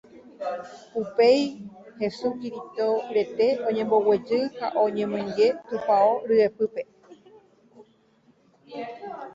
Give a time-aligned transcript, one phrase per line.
[1.01, 1.41] Upéi
[1.99, 6.81] Hesu Kirito rete oñemboguejy ha oñemoinge tupão ryepýpe